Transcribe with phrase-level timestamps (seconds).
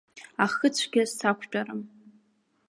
[0.45, 1.81] Ахыцәгьа сақәтәарым.